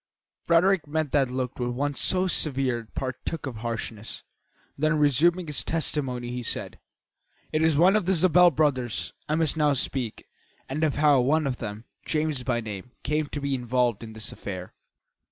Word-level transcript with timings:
Frederick 0.41 0.87
met 0.87 1.11
that 1.11 1.29
look 1.29 1.59
with 1.59 1.69
one 1.69 1.93
so 1.93 2.25
severe 2.25 2.79
it 2.79 2.95
partook 2.95 3.45
of 3.45 3.57
harshness; 3.57 4.23
then, 4.75 4.97
resuming 4.97 5.45
his 5.45 5.63
testimony, 5.63 6.31
he 6.31 6.41
said: 6.41 6.79
"It 7.51 7.61
is 7.61 7.77
of 7.77 8.07
the 8.07 8.13
Zabel 8.13 8.49
brothers 8.49 9.13
I 9.29 9.35
must 9.35 9.57
now 9.57 9.73
speak, 9.73 10.25
and 10.67 10.83
of 10.83 10.95
how 10.95 11.21
one 11.21 11.45
of 11.45 11.57
them, 11.57 11.85
James 12.03 12.41
by 12.41 12.61
name, 12.61 12.89
came 13.03 13.27
to 13.27 13.39
be 13.39 13.53
involved 13.53 14.01
in 14.03 14.13
this 14.13 14.31
affair. 14.31 14.73